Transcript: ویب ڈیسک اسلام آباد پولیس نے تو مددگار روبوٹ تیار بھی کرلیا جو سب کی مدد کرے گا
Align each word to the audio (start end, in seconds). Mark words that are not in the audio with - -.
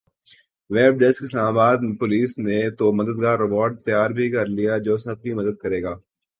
ویب 0.69 0.93
ڈیسک 0.99 1.23
اسلام 1.23 1.47
آباد 1.47 1.77
پولیس 1.99 2.31
نے 2.45 2.59
تو 2.77 2.85
مددگار 2.99 3.35
روبوٹ 3.39 3.71
تیار 3.85 4.09
بھی 4.17 4.25
کرلیا 4.31 4.73
جو 4.85 4.93
سب 5.05 5.17
کی 5.23 5.31
مدد 5.39 5.55
کرے 5.63 5.79
گا 5.83 5.93